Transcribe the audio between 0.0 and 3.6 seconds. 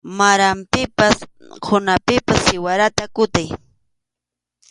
Maranpipas qhunapipas siwarata kutay.